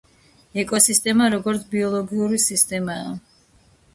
ეკოსისტემა 0.61 1.27
როგორც 1.33 1.67
ბიოლოგიური 1.75 2.41
სისტემაა 2.47 3.15